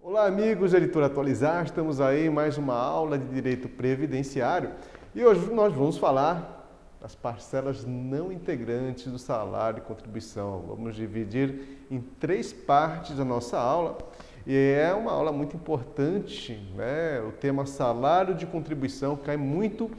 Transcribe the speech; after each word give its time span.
Olá, 0.00 0.26
amigos 0.26 0.72
da 0.72 0.78
Editora 0.78 1.06
Atualizar, 1.06 1.64
estamos 1.64 2.00
aí 2.00 2.26
em 2.26 2.30
mais 2.30 2.56
uma 2.56 2.74
aula 2.74 3.18
de 3.18 3.26
Direito 3.26 3.68
Previdenciário. 3.68 4.70
E 5.14 5.24
hoje 5.24 5.52
nós 5.52 5.74
vamos 5.74 5.98
falar 5.98 6.60
das 7.00 7.14
parcelas 7.14 7.84
não 7.84 8.30
integrantes 8.30 9.10
do 9.10 9.18
salário 9.18 9.78
e 9.78 9.80
contribuição. 9.80 10.64
Vamos 10.68 10.94
dividir 10.94 11.86
em 11.90 12.00
três 12.00 12.52
partes 12.52 13.18
a 13.18 13.24
nossa 13.24 13.58
aula 13.58 13.98
e 14.46 14.54
é 14.54 14.92
uma 14.94 15.12
aula 15.12 15.32
muito 15.32 15.56
importante, 15.56 16.60
né? 16.74 17.20
O 17.20 17.32
tema 17.32 17.66
salário 17.66 18.34
de 18.34 18.46
contribuição 18.46 19.16
cai 19.16 19.36
muito 19.36 19.90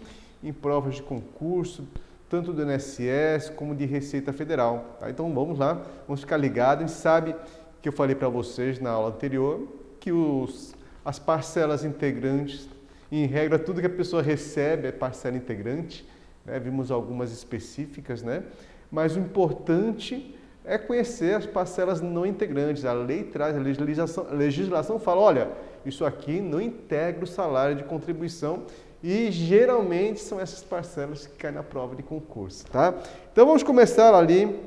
em 0.44 0.52
provas 0.52 0.96
de 0.96 1.04
concurso, 1.04 1.88
tanto 2.30 2.52
do 2.52 2.64
INSS 2.64 3.50
como 3.55 3.76
de 3.76 3.86
Receita 3.86 4.34
Federal. 4.34 4.98
Tá? 5.00 5.09
Então 5.09 5.31
vamos 5.34 5.59
lá, 5.59 5.81
vamos 6.08 6.22
ficar 6.22 6.38
ligados. 6.38 6.88
Gente 6.90 6.98
sabe 6.98 7.36
que 7.81 7.90
eu 7.90 7.94
falei 7.94 8.16
para 8.16 8.30
vocês 8.30 8.80
na 8.80 8.91
aula 8.91 9.09
anterior 9.09 9.67
que 10.00 10.12
os, 10.12 10.73
as 11.05 11.20
parcelas 11.20 11.86
integrantes, 11.86 12.67
em 13.12 13.26
regra, 13.26 13.59
tudo 13.59 13.81
que 13.81 13.88
a 13.88 13.89
pessoa 13.89 14.22
recebe 14.22 14.88
é 14.88 14.92
parcela 14.92 15.38
integrante, 15.38 16.08
né? 16.45 16.58
vimos 16.59 16.89
algumas 16.89 17.31
específicas, 17.31 18.23
né? 18.23 18.44
mas 18.89 19.16
o 19.16 19.20
importante 19.20 20.36
é 20.64 20.78
conhecer 20.78 21.36
as 21.36 21.46
parcelas 21.46 22.02
não 22.02 22.26
integrantes. 22.26 22.86
A 22.86 22.94
lei 22.94 23.24
traz, 23.24 23.56
a 23.56 23.60
legislação, 23.60 24.28
a 24.30 24.34
legislação 24.34 25.00
fala, 25.00 25.22
olha, 25.22 25.50
isso 25.86 26.06
aqui 26.06 26.40
não 26.40 26.62
integra 26.62 27.24
o 27.24 27.28
salário 27.28 27.76
de 27.76 27.84
contribuição 27.84 28.64
e 29.04 29.32
geralmente 29.32 30.20
são 30.20 30.40
essas 30.40 30.64
parcelas 30.64 31.26
que 31.26 31.36
caem 31.36 31.56
na 31.56 31.64
prova 31.64 31.96
de 31.96 32.04
concurso, 32.04 32.66
tá? 32.68 32.94
Então 33.32 33.48
vamos 33.48 33.64
começar 33.64 34.14
ali, 34.14 34.59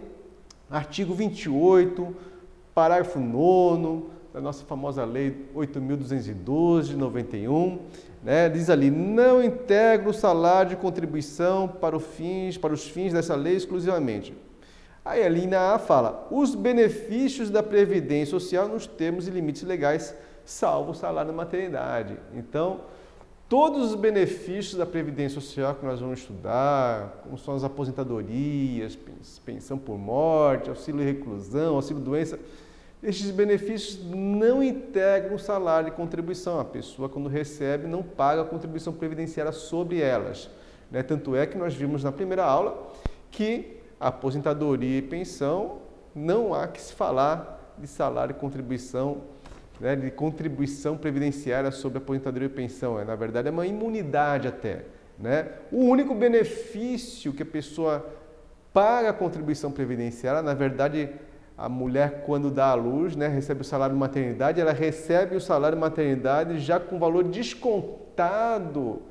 artigo 0.68 1.14
28, 1.14 2.14
parágrafo 2.74 3.20
9 3.20 4.06
da 4.32 4.40
nossa 4.40 4.64
famosa 4.64 5.04
lei 5.04 5.46
8.212 5.54 6.82
de 6.82 6.96
91, 6.96 7.78
né? 8.24 8.48
Diz 8.48 8.68
ali: 8.68 8.90
"Não 8.90 9.40
integra 9.40 10.10
o 10.10 10.12
salário 10.12 10.70
de 10.70 10.76
contribuição 10.76 11.68
para, 11.68 12.00
fins, 12.00 12.58
para 12.58 12.74
os 12.74 12.88
fins 12.88 13.12
dessa 13.12 13.36
lei 13.36 13.54
exclusivamente 13.54 14.34
Aí 15.04 15.22
a 15.22 15.28
linha 15.28 15.74
A 15.74 15.78
fala: 15.78 16.26
os 16.30 16.54
benefícios 16.54 17.50
da 17.50 17.62
Previdência 17.62 18.30
Social 18.30 18.66
nos 18.66 18.86
termos 18.86 19.28
e 19.28 19.30
limites 19.30 19.62
legais, 19.62 20.14
salvo 20.44 20.92
o 20.92 20.94
salário 20.94 21.30
da 21.30 21.36
maternidade. 21.36 22.16
Então, 22.32 22.80
todos 23.48 23.90
os 23.90 23.94
benefícios 23.94 24.76
da 24.76 24.86
Previdência 24.86 25.40
Social 25.40 25.74
que 25.74 25.84
nós 25.84 26.00
vamos 26.00 26.20
estudar, 26.20 27.20
como 27.22 27.36
são 27.36 27.54
as 27.54 27.64
aposentadorias, 27.64 28.98
pensão 29.44 29.76
por 29.76 29.98
morte, 29.98 30.70
auxílio 30.70 31.04
reclusão, 31.04 31.74
auxílio 31.74 32.02
doença, 32.02 32.38
estes 33.02 33.30
benefícios 33.30 34.02
não 34.02 34.62
integram 34.62 35.34
o 35.34 35.38
salário 35.38 35.90
de 35.90 35.96
contribuição. 35.96 36.58
A 36.58 36.64
pessoa, 36.64 37.06
quando 37.06 37.28
recebe, 37.28 37.86
não 37.86 38.02
paga 38.02 38.40
a 38.40 38.44
contribuição 38.46 38.94
previdenciária 38.94 39.52
sobre 39.52 40.00
elas. 40.00 40.48
Né? 40.90 41.02
Tanto 41.02 41.36
é 41.36 41.44
que 41.44 41.58
nós 41.58 41.74
vimos 41.74 42.02
na 42.02 42.10
primeira 42.10 42.42
aula 42.42 42.90
que 43.30 43.83
aposentadoria 43.98 44.98
e 44.98 45.02
pensão, 45.02 45.78
não 46.14 46.54
há 46.54 46.68
que 46.68 46.80
se 46.80 46.92
falar 46.92 47.74
de 47.78 47.86
salário 47.86 48.32
e 48.32 48.34
contribuição, 48.34 49.22
né, 49.80 49.96
de 49.96 50.10
contribuição 50.10 50.96
previdenciária 50.96 51.70
sobre 51.70 51.98
aposentadoria 51.98 52.46
e 52.46 52.50
pensão. 52.50 52.98
É, 52.98 53.04
na 53.04 53.16
verdade, 53.16 53.48
é 53.48 53.50
uma 53.50 53.66
imunidade 53.66 54.46
até. 54.46 54.84
Né? 55.18 55.48
O 55.70 55.84
único 55.84 56.14
benefício 56.14 57.32
que 57.32 57.42
a 57.42 57.46
pessoa 57.46 58.04
paga 58.72 59.10
a 59.10 59.12
contribuição 59.12 59.70
previdenciária, 59.70 60.42
na 60.42 60.54
verdade, 60.54 61.10
a 61.56 61.68
mulher, 61.68 62.24
quando 62.26 62.50
dá 62.50 62.66
à 62.66 62.74
luz, 62.74 63.14
né, 63.14 63.28
recebe 63.28 63.60
o 63.60 63.64
salário 63.64 63.94
de 63.94 64.00
maternidade, 64.00 64.60
ela 64.60 64.72
recebe 64.72 65.36
o 65.36 65.40
salário 65.40 65.76
de 65.76 65.80
maternidade 65.80 66.58
já 66.58 66.80
com 66.80 66.98
valor 66.98 67.24
descontado 67.24 69.02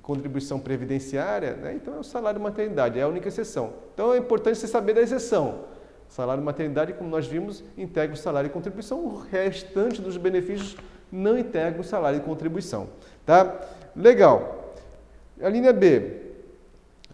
contribuição 0.00 0.58
previdenciária, 0.58 1.54
né? 1.54 1.74
então 1.74 1.94
é 1.94 1.98
o 1.98 2.04
salário 2.04 2.40
maternidade, 2.40 2.98
é 2.98 3.02
a 3.02 3.08
única 3.08 3.28
exceção. 3.28 3.72
Então 3.94 4.12
é 4.12 4.18
importante 4.18 4.58
você 4.58 4.66
saber 4.66 4.94
da 4.94 5.00
exceção. 5.00 5.64
Salário 6.08 6.42
maternidade, 6.42 6.92
como 6.92 7.10
nós 7.10 7.26
vimos, 7.26 7.64
integra 7.76 8.14
o 8.14 8.18
salário 8.18 8.48
e 8.48 8.50
contribuição, 8.50 9.04
o 9.04 9.16
restante 9.16 10.00
dos 10.00 10.16
benefícios 10.16 10.76
não 11.10 11.36
integra 11.36 11.80
o 11.80 11.84
salário 11.84 12.18
e 12.18 12.22
contribuição. 12.22 12.88
Tá? 13.24 13.60
Legal. 13.94 14.74
A 15.40 15.48
linha 15.48 15.72
B, 15.72 16.25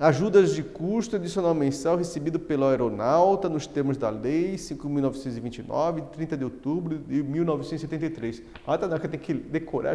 Ajudas 0.02 0.52
de 0.52 0.64
custo 0.64 1.14
adicional 1.14 1.54
mensal 1.54 1.96
recebido 1.96 2.36
pelo 2.40 2.64
aeronauta 2.64 3.48
nos 3.48 3.68
termos 3.68 3.96
da 3.96 4.10
Lei 4.10 4.56
5.929, 4.56 5.94
de 5.94 6.06
30 6.08 6.36
de 6.38 6.42
outubro 6.42 6.98
de 6.98 7.22
1973. 7.22 8.42
Ah, 8.66 8.76
tá, 8.76 8.98
que 8.98 9.06
tem 9.06 9.20
que 9.20 9.32
decorar 9.32 9.94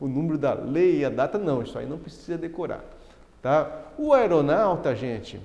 o 0.00 0.06
número 0.06 0.38
da 0.38 0.54
lei 0.54 0.98
e 0.98 1.04
a 1.04 1.10
data, 1.10 1.38
não, 1.38 1.60
isso 1.60 1.76
aí 1.76 1.86
não 1.86 1.98
precisa 1.98 2.38
decorar. 2.38 2.84
Tá? 3.42 3.68
O 3.98 4.12
aeronauta, 4.12 4.94
gente, 4.94 5.40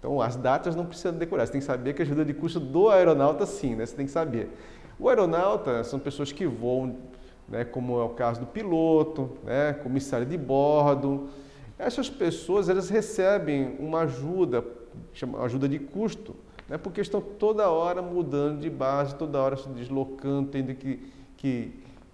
então 0.00 0.20
as 0.20 0.34
datas 0.34 0.74
não 0.74 0.84
precisa 0.84 1.12
decorar, 1.12 1.46
você 1.46 1.52
tem 1.52 1.60
que 1.60 1.66
saber 1.68 1.92
que 1.92 2.02
a 2.02 2.04
ajuda 2.04 2.24
de 2.24 2.34
custo 2.34 2.58
do 2.58 2.88
aeronauta 2.88 3.46
sim, 3.46 3.76
né? 3.76 3.86
você 3.86 3.94
tem 3.94 4.06
que 4.06 4.12
saber. 4.12 4.50
O 4.98 5.08
aeronauta 5.08 5.84
são 5.84 6.00
pessoas 6.00 6.32
que 6.32 6.44
voam, 6.46 6.96
né, 7.48 7.64
como 7.64 8.00
é 8.00 8.02
o 8.02 8.08
caso 8.08 8.40
do 8.40 8.46
piloto, 8.46 9.30
né, 9.44 9.72
comissário 9.72 10.26
de 10.26 10.36
bordo, 10.36 11.28
essas 11.82 12.08
pessoas 12.08 12.68
elas 12.68 12.88
recebem 12.88 13.76
uma 13.78 14.02
ajuda, 14.02 14.64
ajuda 15.42 15.68
de 15.68 15.78
custo, 15.78 16.34
né, 16.68 16.78
porque 16.78 17.00
estão 17.00 17.20
toda 17.20 17.68
hora 17.68 18.00
mudando 18.00 18.60
de 18.60 18.70
base, 18.70 19.14
toda 19.16 19.38
hora 19.40 19.56
se 19.56 19.68
deslocando, 19.68 20.50
tendo 20.50 20.74
que, 20.74 21.00
que, 21.36 21.72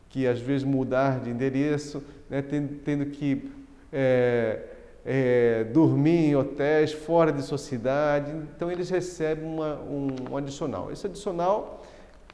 que 0.08 0.26
às 0.26 0.40
vezes 0.40 0.64
mudar 0.64 1.20
de 1.20 1.30
endereço, 1.30 2.02
né, 2.30 2.40
tendo, 2.40 2.78
tendo 2.78 3.06
que 3.06 3.50
é, 3.92 4.62
é, 5.04 5.64
dormir 5.64 6.30
em 6.30 6.36
hotéis 6.36 6.92
fora 6.92 7.30
de 7.30 7.42
sua 7.42 7.58
cidade. 7.58 8.32
Então 8.56 8.72
eles 8.72 8.88
recebem 8.88 9.44
uma, 9.44 9.74
um, 9.80 10.08
um 10.30 10.36
adicional. 10.36 10.90
Esse 10.90 11.06
adicional 11.06 11.84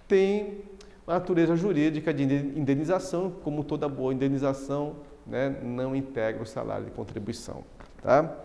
tem 0.06 0.62
natureza 1.06 1.54
jurídica 1.56 2.14
de 2.14 2.22
indenização, 2.22 3.30
como 3.42 3.64
toda 3.64 3.88
boa 3.88 4.14
indenização 4.14 4.96
né, 5.26 5.56
não 5.62 5.94
integra 5.94 6.42
o 6.42 6.46
salário 6.46 6.86
de 6.86 6.90
contribuição. 6.90 7.64
Tá? 8.02 8.36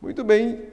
Muito 0.00 0.22
bem. 0.24 0.64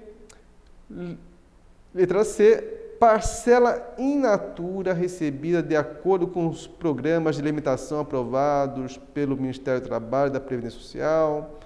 Letra 1.93 2.23
C. 2.23 2.73
Parcela 2.99 3.93
in 3.99 4.17
natura 4.17 4.91
recebida 4.91 5.61
de 5.61 5.75
acordo 5.75 6.27
com 6.27 6.47
os 6.47 6.65
programas 6.65 7.35
de 7.35 7.43
limitação 7.43 7.99
aprovados 7.99 8.97
pelo 9.13 9.37
Ministério 9.37 9.81
do 9.81 9.87
Trabalho 9.87 10.29
e 10.29 10.33
da 10.33 10.39
Previdência 10.39 10.79
Social, 10.79 11.59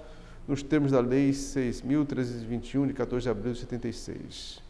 nos 0.46 0.62
termos 0.62 0.92
da 0.92 1.00
Lei 1.00 1.30
6.321, 1.30 2.86
de 2.86 2.92
14 2.92 3.24
de 3.24 3.30
abril 3.30 3.52
de 3.54 3.60
76. 3.60 4.60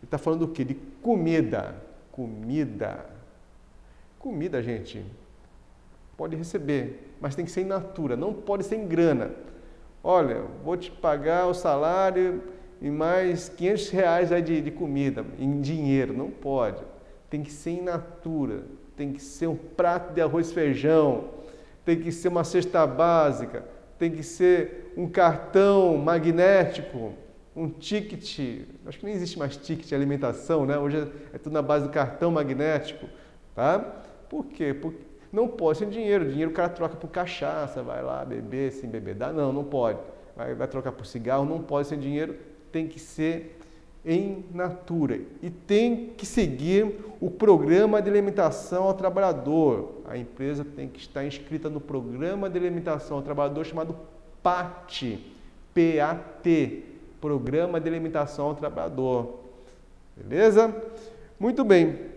Ele 0.00 0.04
está 0.04 0.18
falando 0.18 0.40
do 0.40 0.48
quê? 0.48 0.64
De 0.64 0.74
comida. 1.00 1.74
Comida. 2.12 3.06
Comida, 4.18 4.62
gente 4.62 5.02
pode 6.20 6.36
receber, 6.36 7.09
mas 7.20 7.34
tem 7.34 7.44
que 7.44 7.50
ser 7.50 7.62
in 7.62 7.66
natura, 7.66 8.16
não 8.16 8.32
pode 8.32 8.64
ser 8.64 8.76
em 8.76 8.86
grana. 8.86 9.30
Olha, 10.02 10.42
vou 10.64 10.76
te 10.76 10.90
pagar 10.90 11.46
o 11.46 11.54
salário 11.54 12.42
e 12.80 12.90
mais 12.90 13.50
500 13.50 13.90
reais 13.90 14.32
aí 14.32 14.40
de, 14.40 14.60
de 14.62 14.70
comida, 14.70 15.24
em 15.38 15.60
dinheiro. 15.60 16.14
Não 16.14 16.30
pode. 16.30 16.82
Tem 17.28 17.42
que 17.42 17.52
ser 17.52 17.72
in 17.72 17.82
natura, 17.82 18.64
tem 18.96 19.12
que 19.12 19.22
ser 19.22 19.46
um 19.46 19.56
prato 19.56 20.14
de 20.14 20.20
arroz 20.20 20.50
e 20.50 20.54
feijão, 20.54 21.28
tem 21.84 22.00
que 22.00 22.10
ser 22.10 22.28
uma 22.28 22.42
cesta 22.42 22.86
básica, 22.86 23.64
tem 23.98 24.10
que 24.10 24.22
ser 24.22 24.92
um 24.96 25.06
cartão 25.06 25.96
magnético, 25.98 27.12
um 27.54 27.68
ticket. 27.68 28.66
Acho 28.86 28.98
que 28.98 29.04
nem 29.04 29.14
existe 29.14 29.38
mais 29.38 29.56
ticket 29.56 29.86
de 29.86 29.94
alimentação, 29.94 30.64
né? 30.64 30.78
Hoje 30.78 31.06
é 31.32 31.38
tudo 31.38 31.52
na 31.52 31.62
base 31.62 31.84
do 31.84 31.90
cartão 31.90 32.30
magnético, 32.30 33.06
tá? 33.54 33.78
Por 34.28 34.46
quê? 34.46 34.72
Porque 34.72 35.09
não 35.32 35.48
pode 35.48 35.78
ser 35.78 35.86
dinheiro. 35.86 36.28
Dinheiro 36.28 36.50
o 36.50 36.54
cara 36.54 36.68
troca 36.68 36.96
por 36.96 37.08
cachaça, 37.08 37.82
vai 37.82 38.02
lá 38.02 38.24
beber 38.24 38.72
sem 38.72 38.88
beber. 38.88 39.14
Dá? 39.14 39.32
Não, 39.32 39.52
não 39.52 39.64
pode. 39.64 39.98
Vai, 40.36 40.54
vai 40.54 40.68
trocar 40.68 40.92
por 40.92 41.06
cigarro, 41.06 41.44
não 41.44 41.60
pode 41.60 41.88
ser 41.88 41.96
dinheiro. 41.96 42.36
Tem 42.72 42.86
que 42.86 42.98
ser 42.98 43.58
em 44.04 44.44
natura. 44.52 45.20
E 45.42 45.50
tem 45.50 46.12
que 46.16 46.24
seguir 46.24 47.00
o 47.20 47.30
programa 47.30 48.00
de 48.00 48.08
alimentação 48.08 48.84
ao 48.84 48.94
trabalhador. 48.94 50.00
A 50.06 50.16
empresa 50.16 50.64
tem 50.64 50.88
que 50.88 50.98
estar 50.98 51.24
inscrita 51.24 51.68
no 51.68 51.80
programa 51.80 52.48
de 52.48 52.58
alimentação 52.58 53.18
ao 53.18 53.22
trabalhador 53.22 53.64
chamado 53.64 53.96
PAT. 54.42 55.18
PAT. 55.74 56.82
Programa 57.20 57.78
de 57.78 57.86
Alimentação 57.86 58.46
ao 58.46 58.54
Trabalhador. 58.54 59.40
Beleza? 60.16 60.74
Muito 61.38 61.62
bem. 61.62 62.09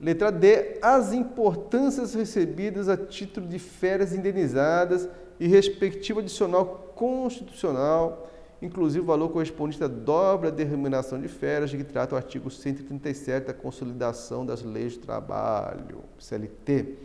Letra 0.00 0.32
D. 0.32 0.78
As 0.80 1.12
importâncias 1.12 2.14
recebidas 2.14 2.88
a 2.88 2.96
título 2.96 3.46
de 3.46 3.58
férias 3.58 4.14
indenizadas 4.14 5.08
e 5.38 5.46
respectivo 5.46 6.20
adicional 6.20 6.92
constitucional, 6.94 8.30
inclusive 8.62 9.00
o 9.00 9.06
valor 9.06 9.28
correspondente 9.28 9.82
à 9.84 9.88
dobra 9.88 10.50
de 10.50 10.64
remuneração 10.64 11.20
de 11.20 11.28
férias, 11.28 11.70
de 11.70 11.76
que 11.76 11.84
trata 11.84 12.14
o 12.14 12.18
artigo 12.18 12.50
137 12.50 13.46
da 13.46 13.54
Consolidação 13.54 14.44
das 14.44 14.62
Leis 14.62 14.92
de 14.92 15.00
Trabalho, 15.00 16.02
CLT. 16.18 16.96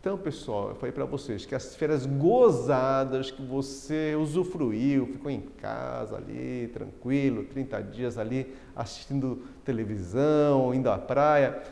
Então, 0.00 0.16
pessoal, 0.16 0.70
eu 0.70 0.74
falei 0.76 0.92
para 0.92 1.04
vocês 1.04 1.44
que 1.44 1.54
as 1.54 1.76
férias 1.76 2.06
gozadas 2.06 3.30
que 3.30 3.42
você 3.42 4.16
usufruiu, 4.18 5.06
ficou 5.06 5.30
em 5.30 5.42
casa 5.60 6.16
ali, 6.16 6.70
tranquilo, 6.72 7.44
30 7.44 7.82
dias 7.82 8.16
ali 8.16 8.50
assistindo 8.74 9.42
televisão, 9.62 10.72
indo 10.72 10.88
à 10.88 10.96
praia, 10.96 11.62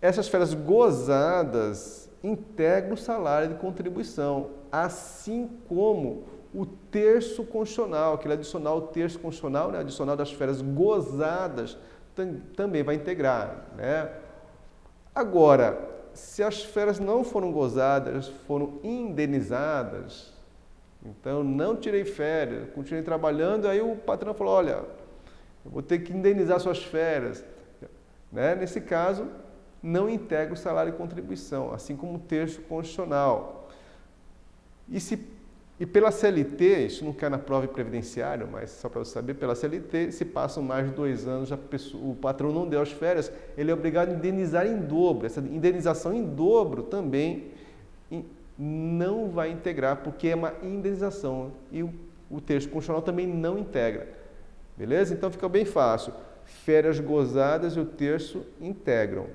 essas 0.00 0.28
férias 0.28 0.54
gozadas 0.54 2.10
integram 2.22 2.94
o 2.94 2.96
salário 2.96 3.48
de 3.48 3.54
contribuição, 3.54 4.50
assim 4.70 5.50
como 5.68 6.24
o 6.54 6.64
terço 6.64 7.44
constitucional, 7.44 8.14
aquele 8.14 8.34
adicional 8.34 8.80
terço 8.82 9.18
constitucional, 9.18 9.70
né, 9.70 9.80
adicional 9.80 10.16
das 10.16 10.32
férias 10.32 10.62
gozadas, 10.62 11.76
também 12.56 12.82
vai 12.82 12.94
integrar. 12.94 13.66
Né? 13.76 14.10
Agora, 15.14 15.78
se 16.14 16.42
as 16.42 16.62
férias 16.62 16.98
não 16.98 17.22
foram 17.22 17.52
gozadas, 17.52 18.28
foram 18.46 18.80
indenizadas, 18.82 20.32
então 21.04 21.44
não 21.44 21.76
tirei 21.76 22.04
férias, 22.04 22.68
continuei 22.74 23.04
trabalhando, 23.04 23.68
aí 23.68 23.80
o 23.80 23.94
patrão 23.96 24.32
falou, 24.32 24.54
olha, 24.54 24.82
eu 25.64 25.70
vou 25.70 25.82
ter 25.82 25.98
que 25.98 26.12
indenizar 26.12 26.58
suas 26.58 26.82
férias. 26.82 27.44
Né? 28.32 28.54
Nesse 28.54 28.80
caso, 28.80 29.28
não 29.86 30.10
integra 30.10 30.52
o 30.52 30.56
salário 30.56 30.92
e 30.92 30.96
contribuição, 30.96 31.72
assim 31.72 31.94
como 31.94 32.16
o 32.16 32.18
terço 32.18 32.60
constitucional. 32.62 33.70
E 34.88 34.98
se 34.98 35.16
e 35.78 35.84
pela 35.84 36.10
CLT, 36.10 36.86
isso 36.86 37.04
não 37.04 37.12
quer 37.12 37.30
na 37.30 37.36
prova 37.36 37.68
previdenciária, 37.68 38.48
mas 38.50 38.70
só 38.70 38.88
para 38.88 39.04
você 39.04 39.12
saber, 39.12 39.34
pela 39.34 39.54
CLT, 39.54 40.10
se 40.10 40.24
passam 40.24 40.62
mais 40.62 40.88
de 40.88 40.94
dois 40.94 41.28
anos, 41.28 41.50
o 41.92 42.14
patrão 42.14 42.50
não 42.50 42.66
deu 42.66 42.80
as 42.80 42.90
férias, 42.90 43.30
ele 43.58 43.70
é 43.70 43.74
obrigado 43.74 44.08
a 44.08 44.14
indenizar 44.14 44.66
em 44.66 44.78
dobro. 44.78 45.26
Essa 45.26 45.40
indenização 45.40 46.14
em 46.14 46.24
dobro 46.24 46.82
também 46.82 47.48
não 48.58 49.28
vai 49.28 49.50
integrar, 49.50 49.98
porque 49.98 50.28
é 50.28 50.34
uma 50.34 50.54
indenização 50.62 51.52
e 51.70 51.82
o, 51.82 51.92
o 52.30 52.40
texto 52.40 52.70
constitucional 52.70 53.02
também 53.02 53.26
não 53.26 53.58
integra. 53.58 54.08
Beleza? 54.78 55.12
Então 55.12 55.30
fica 55.30 55.46
bem 55.46 55.66
fácil. 55.66 56.14
Férias 56.46 56.98
gozadas 56.98 57.76
e 57.76 57.80
o 57.80 57.84
terço 57.84 58.46
integram 58.58 59.26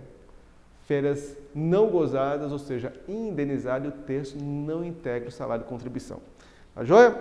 férias 0.91 1.37
não 1.55 1.87
gozadas, 1.87 2.51
ou 2.51 2.59
seja, 2.59 2.91
indenizado, 3.07 3.85
e 3.85 3.87
o 3.87 3.93
terço 3.93 4.37
não 4.37 4.83
integra 4.83 5.29
o 5.29 5.31
salário 5.31 5.63
de 5.63 5.69
contribuição. 5.69 6.19
Tá 6.75 6.83
joia? 6.83 7.17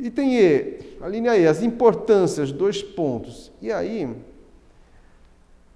Item 0.00 0.38
E, 0.38 0.96
a 1.02 1.06
linha 1.06 1.36
E, 1.36 1.46
as 1.46 1.62
importâncias, 1.62 2.50
dois 2.50 2.82
pontos. 2.82 3.52
E 3.60 3.70
aí, 3.70 4.10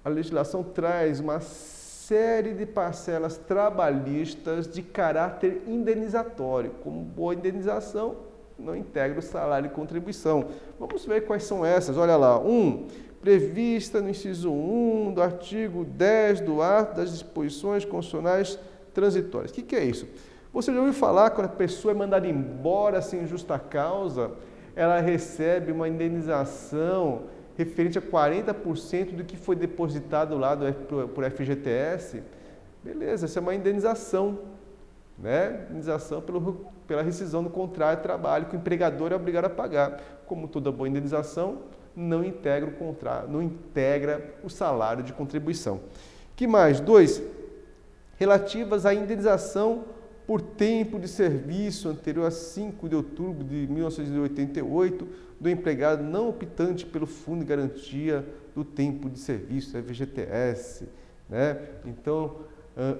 a 0.03 0.09
legislação 0.09 0.63
traz 0.63 1.19
uma 1.19 1.39
série 1.39 2.55
de 2.55 2.65
parcelas 2.65 3.37
trabalhistas 3.37 4.67
de 4.67 4.81
caráter 4.81 5.61
indenizatório. 5.67 6.71
Como 6.83 7.01
boa 7.01 7.35
indenização, 7.35 8.15
não 8.57 8.75
integra 8.75 9.19
o 9.19 9.21
salário 9.21 9.69
de 9.69 9.75
contribuição. 9.75 10.47
Vamos 10.79 11.05
ver 11.05 11.27
quais 11.27 11.43
são 11.43 11.63
essas. 11.63 11.95
Olha 11.95 12.17
lá. 12.17 12.39
Um, 12.39 12.87
prevista 13.21 14.01
no 14.01 14.09
inciso 14.09 14.51
1 14.51 15.13
do 15.13 15.21
artigo 15.21 15.85
10 15.85 16.41
do 16.41 16.61
ato 16.61 16.97
das 16.97 17.11
disposições 17.11 17.85
constitucionais 17.85 18.57
transitórias. 18.93 19.51
O 19.51 19.53
que, 19.53 19.61
que 19.61 19.75
é 19.75 19.83
isso? 19.83 20.07
Você 20.51 20.73
já 20.73 20.79
ouviu 20.79 20.93
falar 20.93 21.29
quando 21.29 21.45
a 21.45 21.49
pessoa 21.49 21.93
é 21.93 21.95
mandada 21.95 22.27
embora 22.27 23.01
sem 23.01 23.25
justa 23.25 23.57
causa, 23.57 24.31
ela 24.75 24.99
recebe 24.99 25.71
uma 25.71 25.87
indenização 25.87 27.23
referente 27.55 27.97
a 27.97 28.01
40% 28.01 29.15
do 29.15 29.23
que 29.23 29.37
foi 29.37 29.55
depositado 29.55 30.37
lá 30.37 30.55
do, 30.55 31.07
por 31.09 31.29
FGTS? 31.29 32.23
Beleza, 32.83 33.25
essa 33.25 33.39
é 33.39 33.41
uma 33.41 33.53
indenização, 33.53 34.39
né? 35.17 35.65
Indenização 35.69 36.21
pelo, 36.21 36.65
pela 36.87 37.03
rescisão 37.03 37.43
do 37.43 37.49
contrato 37.49 37.97
de 37.97 38.03
trabalho 38.03 38.47
que 38.47 38.55
o 38.55 38.57
empregador 38.57 39.11
é 39.11 39.15
obrigado 39.15 39.45
a 39.45 39.49
pagar. 39.49 40.01
Como 40.25 40.47
toda 40.47 40.71
boa 40.71 40.89
indenização, 40.89 41.59
não 41.95 42.23
integra 42.23 42.69
o 42.69 42.73
contrato, 42.73 43.29
não 43.29 43.41
integra 43.41 44.35
o 44.43 44.49
salário 44.49 45.03
de 45.03 45.13
contribuição. 45.13 45.81
Que 46.35 46.47
mais? 46.47 46.79
Dois, 46.79 47.21
relativas 48.17 48.85
à 48.85 48.93
indenização 48.93 49.83
por 50.25 50.41
tempo 50.41 50.99
de 50.99 51.07
serviço 51.07 51.89
anterior 51.89 52.25
a 52.25 52.31
5 52.31 52.87
de 52.87 52.95
outubro 52.95 53.43
de 53.43 53.67
1988 53.67 55.07
do 55.39 55.49
empregado 55.49 56.03
não 56.03 56.29
optante 56.29 56.85
pelo 56.85 57.07
Fundo 57.07 57.39
de 57.39 57.45
Garantia 57.45 58.25
do 58.55 58.63
Tempo 58.63 59.09
de 59.09 59.19
Serviço, 59.19 59.77
FGTS. 59.81 60.87
Né? 61.27 61.57
Então, 61.85 62.37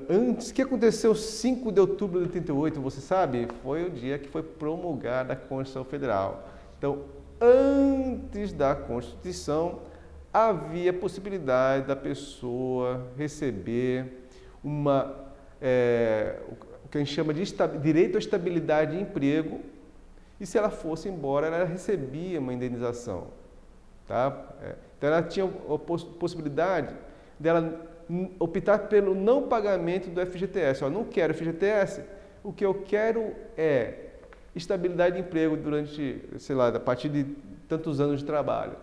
antes, 0.10 0.52
que 0.52 0.62
aconteceu 0.62 1.14
5 1.14 1.72
de 1.72 1.80
outubro 1.80 2.20
de 2.20 2.26
88, 2.26 2.82
você 2.82 3.00
sabe? 3.00 3.48
Foi 3.64 3.86
o 3.86 3.90
dia 3.90 4.18
que 4.18 4.28
foi 4.28 4.42
promulgada 4.42 5.34
a 5.34 5.36
Constituição 5.36 5.86
Federal. 5.86 6.50
Então, 6.78 7.04
antes 7.42 8.54
da 8.54 8.76
Constituição, 8.76 9.80
havia 10.32 10.94
possibilidade 10.94 11.88
da 11.88 11.96
pessoa 11.96 13.08
receber 13.18 14.28
uma, 14.64 15.16
é, 15.60 16.40
o 16.86 16.88
que 16.88 16.98
a 16.98 17.02
gente 17.02 17.14
chama 17.14 17.34
de 17.34 17.44
direito 17.82 18.16
à 18.16 18.20
estabilidade 18.20 18.96
de 18.96 19.02
emprego, 19.02 19.60
e 20.40 20.46
se 20.46 20.58
ela 20.58 20.70
fosse 20.70 21.10
embora, 21.10 21.48
ela 21.48 21.66
recebia 21.66 22.40
uma 22.40 22.54
indenização. 22.54 23.28
Tá? 24.08 24.56
É, 24.62 24.76
então, 24.98 25.10
ela 25.10 25.24
tinha 25.24 25.46
a 25.46 25.78
possibilidade 25.78 26.96
dela 27.40 27.90
optar 28.40 28.80
pelo 28.90 29.16
não 29.16 29.48
pagamento 29.48 30.10
do 30.10 30.26
FGTS. 30.26 30.82
Eu 30.82 30.90
não 30.90 31.06
quero 31.06 31.34
FGTS, 31.34 32.04
o 32.44 32.52
que 32.52 32.66
eu 32.66 32.74
quero 32.74 33.34
é 33.58 34.11
estabilidade 34.56 35.16
de 35.16 35.22
emprego 35.22 35.56
durante, 35.56 36.22
sei 36.38 36.56
lá, 36.56 36.70
a 36.70 36.80
partir 36.80 37.10
de 37.10 37.24
tantos 37.68 38.00
anos 38.00 38.20
de 38.20 38.26
trabalho. 38.26 38.76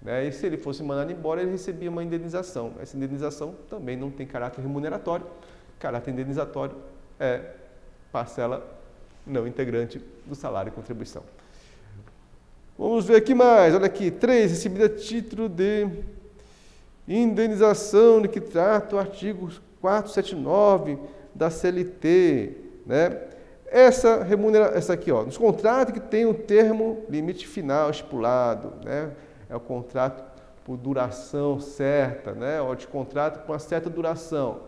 Né? 0.00 0.26
E 0.26 0.32
se 0.32 0.44
ele 0.46 0.56
fosse 0.56 0.82
mandado 0.82 1.12
embora, 1.12 1.42
ele 1.42 1.52
recebia 1.52 1.90
uma 1.90 2.02
indenização. 2.02 2.74
Essa 2.80 2.96
indenização 2.96 3.54
também 3.68 3.96
não 3.96 4.10
tem 4.10 4.26
caráter 4.26 4.60
remuneratório. 4.60 5.26
Caráter 5.78 6.10
indenizatório 6.10 6.76
é 7.20 7.52
parcela 8.10 8.80
não 9.26 9.46
integrante 9.46 10.00
do 10.26 10.34
salário 10.34 10.70
e 10.70 10.72
contribuição. 10.72 11.22
Vamos 12.76 13.04
ver 13.04 13.16
aqui 13.16 13.34
mais. 13.34 13.74
Olha 13.74 13.86
aqui. 13.86 14.10
3. 14.10 14.50
Recebida 14.50 14.88
título 14.88 15.48
de 15.48 15.88
indenização 17.06 18.20
de 18.20 18.28
que 18.28 18.40
trata 18.40 18.96
o 18.96 18.98
artigo 18.98 19.50
479 19.80 20.98
da 21.34 21.50
CLT. 21.50 22.56
Né? 22.86 23.31
Essa 23.72 24.22
remuneração, 24.22 24.76
essa 24.76 24.92
aqui, 24.92 25.10
ó, 25.10 25.24
nos 25.24 25.38
contratos 25.38 25.94
que 25.94 26.00
tem 26.00 26.26
um 26.26 26.34
termo 26.34 27.06
limite 27.08 27.46
final 27.46 27.88
estipulado, 27.88 28.74
né? 28.84 29.12
É 29.48 29.56
o 29.56 29.60
contrato 29.60 30.22
por 30.62 30.76
duração 30.76 31.58
certa, 31.58 32.32
né? 32.32 32.60
Ou 32.60 32.74
de 32.74 32.86
contrato 32.86 33.46
por 33.46 33.52
uma 33.52 33.58
certa 33.58 33.88
duração. 33.88 34.60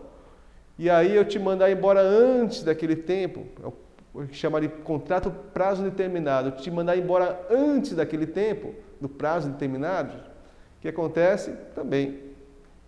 E 0.75 0.89
aí 0.89 1.15
eu 1.15 1.23
te 1.23 1.37
mandar 1.37 1.69
embora 1.69 2.01
antes 2.01 2.63
daquele 2.63 2.95
tempo, 2.95 3.45
é 3.63 3.67
o 3.67 4.25
que 4.25 4.33
chama 4.33 4.59
de 4.59 4.69
contrato 4.69 5.29
prazo 5.53 5.83
determinado, 5.83 6.49
te 6.49 6.71
mandar 6.71 6.97
embora 6.97 7.45
antes 7.51 7.93
daquele 7.93 8.25
tempo, 8.25 8.73
do 8.99 9.07
prazo 9.07 9.51
determinado, 9.51 10.17
o 10.17 10.81
que 10.81 10.87
acontece? 10.87 11.51
Também, 11.75 12.23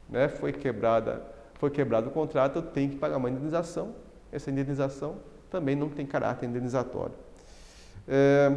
né? 0.10 0.28
Foi 0.30 0.52
quebrada, 0.52 1.22
foi 1.60 1.70
quebrado 1.70 2.10
o 2.10 2.12
contrato, 2.12 2.56
eu 2.56 2.64
tenho 2.64 2.90
que 2.90 2.96
pagar 2.96 3.18
uma 3.18 3.30
indenização. 3.30 3.94
Essa 4.32 4.50
indenização 4.50 5.18
também 5.50 5.76
não 5.76 5.90
tem 5.90 6.06
caráter 6.06 6.48
indenizatório. 6.48 7.16
É, 8.08 8.52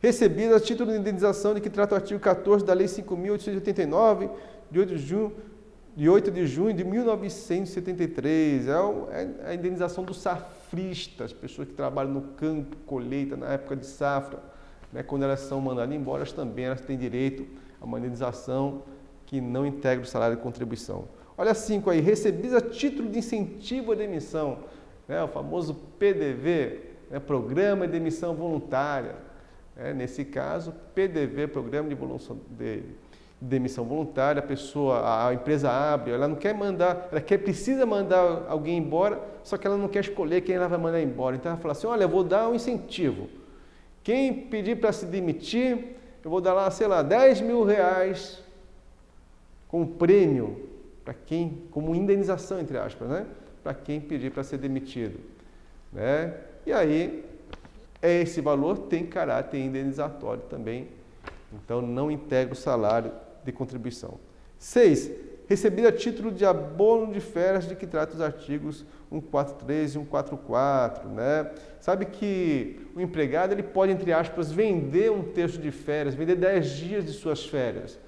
recebida 0.00 0.56
a 0.56 0.60
título 0.60 0.92
de 0.92 0.98
indenização 0.98 1.54
de 1.54 1.60
que 1.60 1.70
trata 1.70 1.94
o 1.94 1.98
artigo 1.98 2.18
14 2.20 2.64
da 2.64 2.72
Lei 2.72 2.86
5.889, 2.86 4.30
de 4.70 4.78
8 4.78 4.96
de 4.96 4.98
junho 4.98 5.32
de 5.94 6.08
8 6.08 6.30
de 6.30 6.46
junho 6.46 6.74
de 6.74 6.84
1973. 6.84 8.66
É, 8.66 8.72
é 8.72 9.50
a 9.50 9.54
indenização 9.54 10.04
dos 10.04 10.20
safristas, 10.20 11.32
pessoas 11.32 11.68
que 11.68 11.74
trabalham 11.74 12.12
no 12.12 12.22
campo, 12.32 12.76
colheita, 12.86 13.36
na 13.36 13.48
época 13.48 13.76
de 13.76 13.86
safra. 13.86 14.38
Né? 14.92 15.02
Quando 15.02 15.24
elas 15.24 15.40
são 15.40 15.60
mandadas 15.60 15.94
embora, 15.94 16.20
elas 16.20 16.32
também 16.32 16.66
elas 16.66 16.80
têm 16.80 16.96
direito 16.96 17.46
a 17.80 17.84
uma 17.84 17.98
indenização 17.98 18.82
que 19.26 19.40
não 19.40 19.66
integra 19.66 20.02
o 20.02 20.06
salário 20.06 20.36
de 20.36 20.42
contribuição. 20.42 21.04
Olha 21.36 21.54
cinco 21.54 21.90
aí, 21.90 22.00
recebidos 22.00 22.54
a 22.54 22.60
título 22.60 23.08
de 23.08 23.18
incentivo 23.18 23.92
à 23.92 23.94
demissão 23.94 24.58
né, 25.08 25.22
o 25.22 25.28
famoso 25.28 25.74
PDV, 25.98 26.80
né, 27.10 27.20
Programa 27.20 27.86
de 27.86 27.92
Demissão 27.92 28.34
Voluntária. 28.34 29.16
Né, 29.76 29.92
nesse 29.92 30.24
caso, 30.24 30.74
PDV, 30.94 31.48
Programa 31.48 31.88
de, 31.88 31.96
de 32.50 32.82
demissão 33.42 33.84
voluntária, 33.84 34.40
a 34.40 34.46
pessoa, 34.46 35.26
a 35.26 35.34
empresa 35.34 35.68
abre, 35.68 36.12
ela 36.12 36.28
não 36.28 36.36
quer 36.36 36.54
mandar, 36.54 37.08
ela 37.10 37.20
quer, 37.20 37.38
precisa 37.38 37.84
mandar 37.84 38.46
alguém 38.48 38.78
embora, 38.78 39.20
só 39.42 39.56
que 39.56 39.66
ela 39.66 39.76
não 39.76 39.88
quer 39.88 40.00
escolher 40.00 40.42
quem 40.42 40.54
ela 40.54 40.68
vai 40.68 40.78
mandar 40.78 41.02
embora. 41.02 41.34
Então 41.34 41.50
ela 41.50 41.60
fala 41.60 41.72
assim, 41.72 41.86
olha, 41.88 42.04
eu 42.04 42.08
vou 42.08 42.22
dar 42.22 42.48
um 42.48 42.54
incentivo. 42.54 43.28
Quem 44.04 44.32
pedir 44.32 44.76
para 44.78 44.92
se 44.92 45.06
demitir, 45.06 45.96
eu 46.24 46.30
vou 46.30 46.40
dar 46.40 46.54
lá, 46.54 46.70
sei 46.70 46.86
lá, 46.86 47.02
10 47.02 47.40
mil 47.40 47.64
reais 47.64 48.40
como 49.66 49.86
prêmio 49.88 50.68
para 51.04 51.14
quem, 51.14 51.64
como 51.72 51.94
indenização, 51.94 52.60
entre 52.60 52.78
aspas, 52.78 53.08
né? 53.08 53.26
Para 53.62 53.74
quem 53.74 54.00
pedir 54.00 54.30
para 54.30 54.42
ser 54.42 54.58
demitido. 54.58 55.20
Né? 55.92 56.34
E 56.66 56.72
aí, 56.72 57.24
esse 58.02 58.40
valor 58.40 58.78
tem 58.78 59.06
caráter 59.06 59.58
indenizatório 59.58 60.42
também. 60.50 60.88
Então, 61.52 61.82
não 61.82 62.10
integra 62.10 62.52
o 62.52 62.56
salário 62.56 63.12
de 63.44 63.52
contribuição. 63.52 64.18
6. 64.58 65.10
Receber 65.48 65.86
a 65.86 65.92
título 65.92 66.30
de 66.30 66.44
abono 66.44 67.12
de 67.12 67.20
férias 67.20 67.68
de 67.68 67.76
que 67.76 67.86
trata 67.86 68.14
os 68.14 68.20
artigos 68.20 68.86
143 69.10 69.90
e 69.90 69.92
144, 69.94 71.08
né? 71.10 71.50
Sabe 71.80 72.06
que 72.06 72.80
o 72.94 73.00
empregado 73.00 73.52
ele 73.52 73.62
pode, 73.62 73.92
entre 73.92 74.12
aspas, 74.12 74.50
vender 74.50 75.10
um 75.10 75.22
terço 75.22 75.58
de 75.58 75.70
férias, 75.70 76.14
vender 76.14 76.36
10 76.36 76.70
dias 76.70 77.04
de 77.04 77.12
suas 77.12 77.44
férias. 77.44 77.98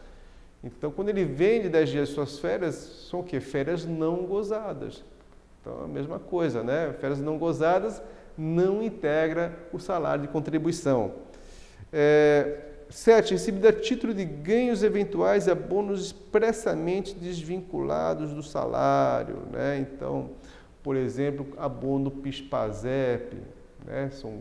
Então, 0.62 0.90
quando 0.90 1.10
ele 1.10 1.24
vende 1.24 1.68
10 1.68 1.88
dias 1.90 2.08
de 2.08 2.14
suas 2.14 2.38
férias, 2.38 2.74
são 3.10 3.20
o 3.20 3.24
quê? 3.24 3.40
Férias 3.40 3.84
não 3.84 4.24
gozadas. 4.24 5.04
Então, 5.64 5.82
a 5.82 5.88
mesma 5.88 6.18
coisa, 6.18 6.62
né? 6.62 6.94
Férias 7.00 7.20
não 7.20 7.38
gozadas 7.38 8.02
não 8.36 8.82
integra 8.82 9.56
o 9.72 9.78
salário 9.78 10.20
de 10.20 10.28
contribuição. 10.28 11.14
É, 11.90 12.58
7. 12.90 13.32
Recebida 13.32 13.72
título 13.72 14.12
de 14.12 14.26
ganhos 14.26 14.82
eventuais 14.82 15.46
e 15.46 15.50
abonos 15.50 16.04
expressamente 16.04 17.14
desvinculados 17.14 18.34
do 18.34 18.42
salário. 18.42 19.38
Né? 19.50 19.78
Então, 19.78 20.32
por 20.82 20.96
exemplo, 20.96 21.46
abono 21.56 22.10
PIS-PASEP, 22.10 23.38
né? 23.86 24.10
são 24.12 24.40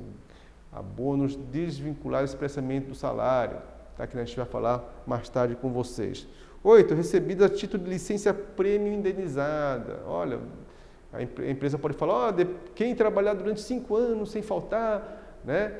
abonos 0.74 1.38
desvinculados 1.38 2.32
expressamente 2.32 2.88
do 2.88 2.96
salário, 2.96 3.62
tá? 3.96 4.06
que 4.06 4.18
a 4.18 4.26
gente 4.26 4.36
vai 4.36 4.46
falar 4.46 5.04
mais 5.08 5.30
tarde 5.30 5.56
com 5.56 5.72
vocês. 5.72 6.28
8. 6.62 6.94
Recebida 6.94 7.46
a 7.46 7.50
título 7.50 7.82
de 7.82 7.90
licença 7.90 8.34
prêmio 8.34 8.92
indenizada. 8.92 10.02
Olha, 10.06 10.40
a 11.14 11.50
empresa 11.50 11.78
pode 11.78 11.96
falar, 11.96 12.34
oh, 12.34 12.72
quem 12.74 12.96
trabalhar 12.96 13.34
durante 13.34 13.62
cinco 13.62 13.96
anos 13.96 14.32
sem 14.32 14.42
faltar, 14.42 15.40
né? 15.46 15.72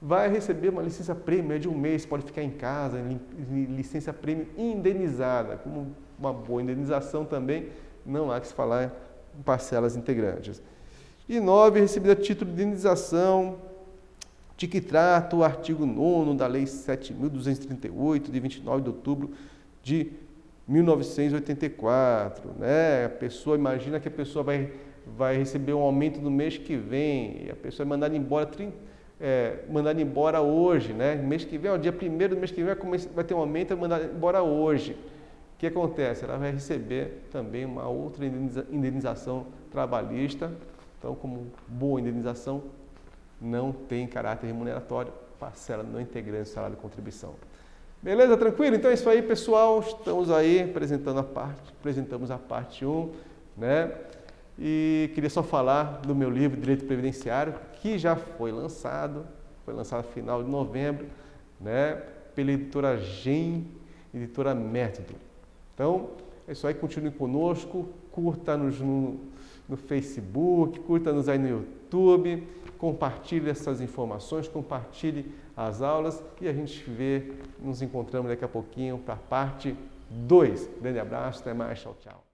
vai 0.00 0.28
receber 0.30 0.68
uma 0.68 0.82
licença 0.82 1.14
prêmio 1.14 1.58
de 1.58 1.68
um 1.68 1.76
mês, 1.76 2.06
pode 2.06 2.24
ficar 2.24 2.42
em 2.42 2.50
casa, 2.50 3.02
licença 3.50 4.12
prêmio 4.12 4.46
indenizada, 4.56 5.56
como 5.56 5.94
uma 6.18 6.32
boa 6.32 6.62
indenização 6.62 7.24
também, 7.24 7.70
não 8.06 8.30
há 8.30 8.40
que 8.40 8.46
se 8.46 8.54
falar 8.54 8.92
em 9.36 9.42
parcelas 9.42 9.96
integrantes. 9.96 10.62
E 11.28 11.40
nove, 11.40 11.80
recebida 11.80 12.14
título 12.14 12.52
de 12.52 12.62
indenização 12.62 13.58
de 14.56 14.66
que 14.66 14.80
trata 14.80 15.36
o 15.36 15.44
artigo 15.44 15.84
9 15.84 16.34
da 16.36 16.46
Lei 16.46 16.64
7.238, 16.64 18.30
de 18.30 18.40
29 18.40 18.82
de 18.82 18.88
outubro 18.88 19.30
de 19.82 20.12
1984. 20.68 22.50
Né? 22.58 23.06
A 23.06 23.08
pessoa, 23.08 23.56
imagina 23.56 23.98
que 23.98 24.08
a 24.08 24.10
pessoa 24.10 24.44
vai, 24.44 24.70
vai 25.06 25.36
receber 25.36 25.72
um 25.72 25.80
aumento 25.80 26.20
no 26.20 26.30
mês 26.30 26.58
que 26.58 26.76
vem, 26.76 27.46
e 27.46 27.50
a 27.50 27.56
pessoa 27.56 27.84
é 27.84 27.88
mandada 27.88 28.14
embora 28.14 28.46
30, 28.46 28.72
é, 29.20 29.64
mandado 29.68 30.00
embora 30.00 30.40
hoje, 30.40 30.92
né? 30.92 31.16
Mês 31.16 31.44
que 31.44 31.58
vem, 31.58 31.72
o 31.72 31.78
dia 31.78 31.92
primeiro 31.92 32.36
do 32.36 32.38
mês 32.38 32.52
que 32.52 32.62
vem 32.62 32.76
vai 33.14 33.24
ter 33.24 33.34
um 33.34 33.38
aumento, 33.38 33.72
é 33.72 33.76
mandado 33.76 34.04
embora 34.04 34.42
hoje. 34.42 34.92
O 34.92 35.58
que 35.58 35.66
acontece? 35.66 36.24
Ela 36.24 36.36
vai 36.36 36.52
receber 36.52 37.24
também 37.32 37.64
uma 37.64 37.88
outra 37.88 38.24
indenização 38.24 39.46
trabalhista. 39.72 40.52
Então, 40.98 41.16
como 41.16 41.48
boa 41.66 42.00
indenização, 42.00 42.62
não 43.40 43.72
tem 43.72 44.06
caráter 44.06 44.46
remuneratório, 44.46 45.12
parcela 45.38 45.82
não 45.82 46.00
integrante 46.00 46.42
do 46.42 46.48
salário 46.48 46.76
de 46.76 46.82
contribuição. 46.82 47.34
Beleza? 48.00 48.36
Tranquilo? 48.36 48.76
Então 48.76 48.90
é 48.90 48.94
isso 48.94 49.08
aí, 49.08 49.20
pessoal. 49.20 49.80
Estamos 49.80 50.30
aí 50.30 50.62
apresentando 50.62 51.18
a 51.18 51.24
parte, 51.24 51.72
apresentamos 51.78 52.30
a 52.30 52.38
parte 52.38 52.86
1, 52.86 53.10
né? 53.56 53.92
E 54.56 55.10
queria 55.14 55.30
só 55.30 55.42
falar 55.42 56.00
do 56.02 56.14
meu 56.14 56.30
livro 56.30 56.60
Direito 56.60 56.84
Previdenciário, 56.84 57.54
que 57.80 57.98
já 57.98 58.14
foi 58.14 58.52
lançado, 58.52 59.26
foi 59.64 59.74
lançado 59.74 60.04
no 60.06 60.12
final 60.12 60.42
de 60.42 60.50
novembro, 60.50 61.06
né, 61.60 62.02
pela 62.34 62.52
editora 62.52 62.96
GEM, 62.98 63.66
editora 64.12 64.54
Método. 64.54 65.14
Então, 65.74 66.10
é 66.46 66.52
isso 66.52 66.66
aí, 66.66 66.74
continue 66.74 67.10
conosco, 67.12 67.88
curta-nos 68.10 68.80
no, 68.80 69.20
no 69.68 69.76
Facebook, 69.76 70.80
curta-nos 70.80 71.28
aí 71.28 71.38
no 71.38 71.48
YouTube, 71.48 72.46
compartilhe 72.78 73.50
essas 73.50 73.80
informações, 73.80 74.48
compartilhe 74.48 75.32
as 75.58 75.82
aulas 75.82 76.22
e 76.40 76.46
a 76.46 76.52
gente 76.52 76.88
vê, 76.88 77.32
nos 77.58 77.82
encontramos 77.82 78.30
daqui 78.30 78.44
a 78.44 78.48
pouquinho 78.48 78.96
para 78.96 79.14
a 79.14 79.16
parte 79.16 79.76
2. 80.08 80.70
Grande 80.80 81.00
abraço, 81.00 81.40
até 81.40 81.52
mais, 81.52 81.80
tchau, 81.80 81.96
tchau. 81.98 82.24